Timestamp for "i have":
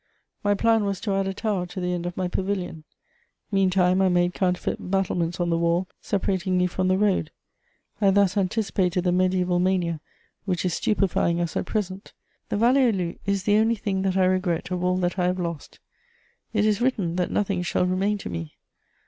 15.19-15.37